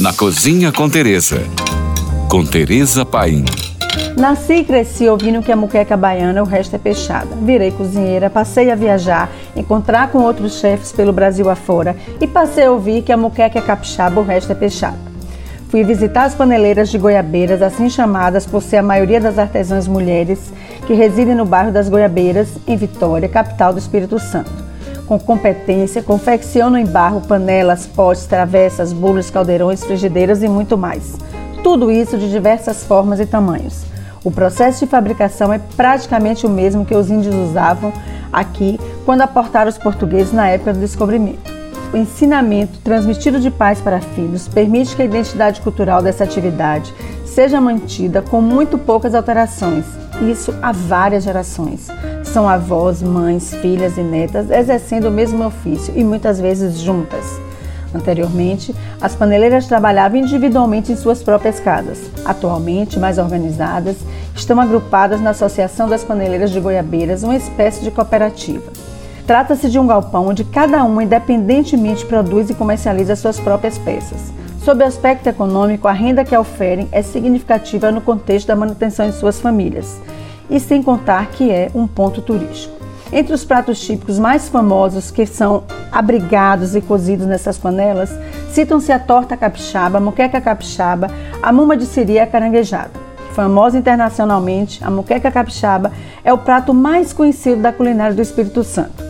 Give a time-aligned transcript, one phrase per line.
[0.00, 1.42] Na Cozinha com Tereza.
[2.30, 3.44] Com Tereza Paim.
[4.16, 7.34] Nasci e cresci ouvindo que a muqueca baiana o resto é peixada.
[7.42, 12.70] Virei cozinheira, passei a viajar, encontrar com outros chefes pelo Brasil afora e passei a
[12.70, 14.98] ouvir que a muqueca é capixaba, o resto é peixada.
[15.68, 20.52] Fui visitar as paneleiras de Goiabeiras, assim chamadas por ser a maioria das artesãs mulheres
[20.86, 24.67] que residem no bairro das Goiabeiras, em Vitória, capital do Espírito Santo.
[25.08, 31.16] Com competência, confeccionam em barro panelas, potes, travessas, bolos, caldeirões, frigideiras e muito mais.
[31.62, 33.86] Tudo isso de diversas formas e tamanhos.
[34.22, 37.90] O processo de fabricação é praticamente o mesmo que os índios usavam
[38.30, 41.50] aqui quando aportaram os portugueses na época do descobrimento.
[41.90, 46.92] O ensinamento transmitido de pais para filhos permite que a identidade cultural dessa atividade
[47.24, 49.86] seja mantida com muito poucas alterações,
[50.20, 51.88] isso há várias gerações.
[52.32, 57.24] São avós, mães, filhas e netas exercendo o mesmo ofício e muitas vezes juntas.
[57.94, 61.98] Anteriormente, as paneleiras trabalhavam individualmente em suas próprias casas.
[62.26, 63.96] Atualmente, mais organizadas,
[64.34, 68.70] estão agrupadas na Associação das Paneleiras de Goiabeiras, uma espécie de cooperativa.
[69.26, 74.32] Trata-se de um galpão onde cada uma independentemente produz e comercializa suas próprias peças.
[74.62, 79.16] Sob o aspecto econômico, a renda que oferem é significativa no contexto da manutenção de
[79.16, 79.98] suas famílias,
[80.48, 82.78] e sem contar que é um ponto turístico.
[83.12, 88.10] Entre os pratos típicos mais famosos que são abrigados e cozidos nessas panelas,
[88.50, 91.10] citam-se a torta capixaba, a moqueca capixaba,
[91.42, 92.90] a muma de siri e a caranguejada.
[93.32, 99.02] Famosa internacionalmente, a moqueca capixaba é o prato mais conhecido da culinária do Espírito Santo.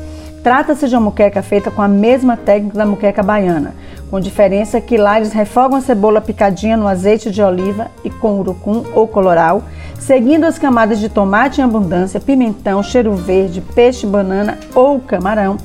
[0.43, 3.75] Trata-se de uma muqueca feita com a mesma técnica da muqueca baiana,
[4.11, 8.39] com diferença que lá eles refogam a cebola picadinha no azeite de oliva e com
[8.39, 9.63] urucum ou coloral,
[9.99, 15.57] seguindo as camadas de tomate em abundância, pimentão, cheiro verde, peixe, banana ou camarão,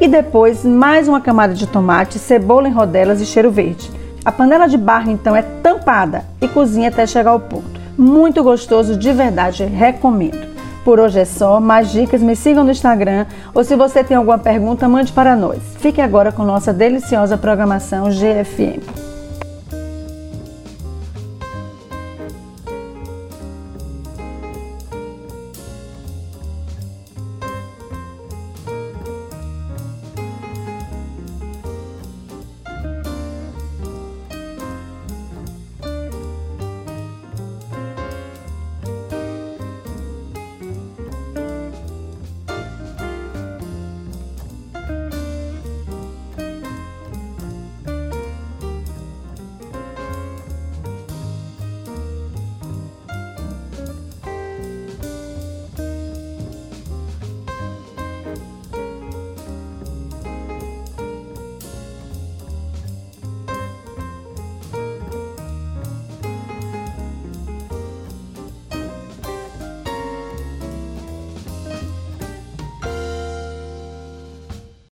[0.00, 3.90] e depois mais uma camada de tomate, cebola em rodelas e cheiro verde.
[4.24, 7.80] A panela de barro então é tampada e cozinha até chegar ao ponto.
[7.96, 10.49] Muito gostoso, de verdade, recomendo.
[10.84, 11.60] Por hoje é só.
[11.60, 15.58] Mais dicas, me sigam no Instagram ou se você tem alguma pergunta, mande para nós.
[15.78, 19.09] Fique agora com nossa deliciosa programação GFM.